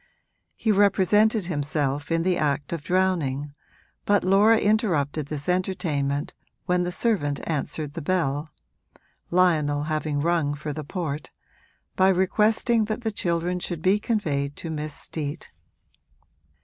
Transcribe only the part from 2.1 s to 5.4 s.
in the act of drowning, but Laura interrupted